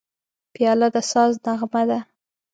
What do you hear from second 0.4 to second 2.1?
پیاله د ساز نغمه ده.